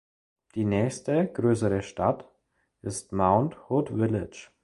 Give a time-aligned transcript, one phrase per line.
[0.55, 2.27] Die nächste größere Stadt
[2.81, 4.47] ist Mount Hood Village.